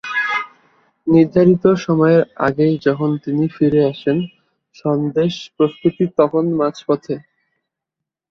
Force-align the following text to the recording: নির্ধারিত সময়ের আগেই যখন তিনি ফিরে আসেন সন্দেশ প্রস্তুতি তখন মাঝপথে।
নির্ধারিত 1.07 1.63
সময়ের 1.85 2.21
আগেই 2.47 2.75
যখন 2.87 3.09
তিনি 3.23 3.43
ফিরে 3.55 3.81
আসেন 3.91 4.17
সন্দেশ 4.75 5.33
প্রস্তুতি 5.55 6.05
তখন 6.19 6.43
মাঝপথে। 6.59 7.15